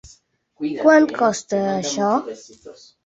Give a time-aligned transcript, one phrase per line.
[0.79, 2.09] Quant costa això?